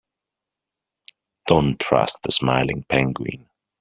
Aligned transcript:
Don't 1.45 1.79
trust 1.79 2.17
the 2.23 2.31
smiling 2.31 2.83
penguin. 2.89 3.47